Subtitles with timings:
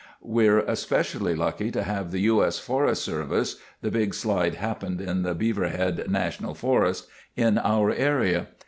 [0.23, 2.43] "We're especially lucky to have the U.
[2.43, 2.57] S.
[2.57, 8.47] Forest Service (the big slide happened in the Beaverhead National Forest) in our area.